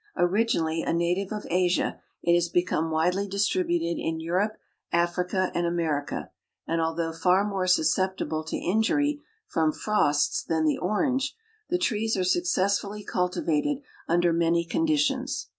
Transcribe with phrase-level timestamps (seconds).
[0.17, 4.57] Originally a native of Asia, it has become widely distributed in Europe,
[4.91, 6.31] Africa and America,
[6.65, 11.35] and although far more susceptible to injury from frosts than the orange,
[11.69, 15.49] the trees are successfully cultivated under many conditions.